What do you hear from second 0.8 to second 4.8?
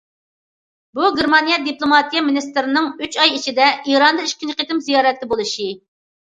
بۇ گېرمانىيە دىپلوماتىيە مىنىستىرىنىڭ ئۇچ ئاي ئىچىدە ئىراندا ئىككىنچى